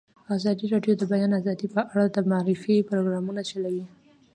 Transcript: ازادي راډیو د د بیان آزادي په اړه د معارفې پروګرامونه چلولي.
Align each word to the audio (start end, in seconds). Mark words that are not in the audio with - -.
ازادي 0.37 0.65
راډیو 0.73 0.93
د 0.95 0.99
د 1.01 1.03
بیان 1.13 1.31
آزادي 1.39 1.67
په 1.75 1.81
اړه 1.91 2.05
د 2.09 2.17
معارفې 2.29 2.85
پروګرامونه 2.89 3.41
چلولي. 3.49 3.85